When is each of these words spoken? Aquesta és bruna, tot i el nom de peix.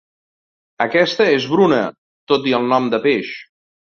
Aquesta 0.85 1.27
és 1.33 1.43
bruna, 1.51 1.83
tot 2.33 2.47
i 2.53 2.57
el 2.61 2.65
nom 2.75 2.91
de 2.95 3.03
peix. 3.07 3.37